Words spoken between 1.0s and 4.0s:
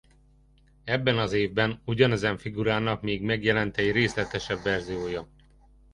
az évben ugyanezen figurának még megjelent egy